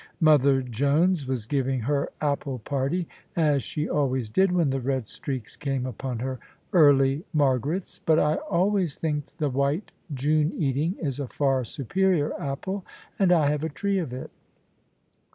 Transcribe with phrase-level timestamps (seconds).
[0.19, 5.55] Mother Jones was giving her apple party; as she always did when the red streaks
[5.55, 6.39] came upon her
[6.73, 12.83] "Early Margarets." But I always think the White Juneating is a far superior apple:
[13.19, 14.31] and I have a tree of it.